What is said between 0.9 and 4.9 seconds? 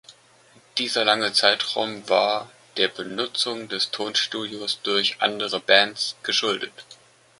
lange Zeitraum war der Benutzung des Tonstudios